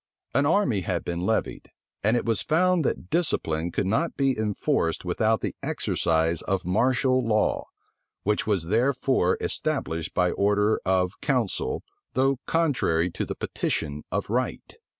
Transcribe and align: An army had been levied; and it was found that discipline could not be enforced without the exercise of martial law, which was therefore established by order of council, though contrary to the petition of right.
An 0.33 0.47
army 0.47 0.81
had 0.81 1.05
been 1.05 1.27
levied; 1.27 1.69
and 2.03 2.17
it 2.17 2.25
was 2.25 2.41
found 2.41 2.83
that 2.83 3.11
discipline 3.11 3.71
could 3.71 3.85
not 3.85 4.17
be 4.17 4.35
enforced 4.35 5.05
without 5.05 5.41
the 5.41 5.53
exercise 5.61 6.41
of 6.41 6.65
martial 6.65 7.23
law, 7.23 7.65
which 8.23 8.47
was 8.47 8.63
therefore 8.63 9.37
established 9.39 10.15
by 10.15 10.31
order 10.31 10.81
of 10.87 11.21
council, 11.21 11.83
though 12.15 12.39
contrary 12.47 13.11
to 13.11 13.27
the 13.27 13.35
petition 13.35 14.01
of 14.11 14.27
right. 14.31 14.75